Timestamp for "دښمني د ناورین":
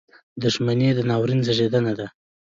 0.43-1.39